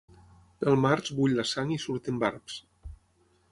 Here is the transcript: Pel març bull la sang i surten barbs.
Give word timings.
Pel 0.63 0.77
març 0.85 1.11
bull 1.19 1.37
la 1.41 1.45
sang 1.51 1.75
i 1.77 1.79
surten 1.85 2.19
barbs. 2.25 2.59